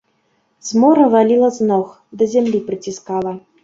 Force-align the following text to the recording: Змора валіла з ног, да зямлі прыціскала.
Змора 0.69 1.03
валіла 1.17 1.51
з 1.61 1.69
ног, 1.71 1.87
да 2.19 2.33
зямлі 2.35 2.67
прыціскала. 2.69 3.41